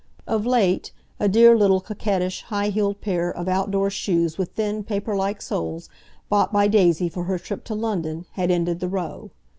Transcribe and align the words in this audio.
Of 0.25 0.47
late 0.47 0.91
a 1.19 1.29
dear 1.29 1.55
little 1.55 1.79
coquettish 1.79 2.41
high 2.45 2.69
heeled 2.69 3.01
pair 3.01 3.29
of 3.31 3.47
outdoor 3.47 3.91
shoes 3.91 4.35
with 4.35 4.53
thin, 4.53 4.83
paperlike 4.83 5.43
soles, 5.43 5.89
bought 6.27 6.51
by 6.51 6.67
Daisy 6.67 7.07
for 7.07 7.25
her 7.25 7.37
trip 7.37 7.63
to 7.65 7.75
London, 7.75 8.25
had 8.31 8.49
ended 8.49 8.79
the 8.79 8.89
row. 8.89 9.29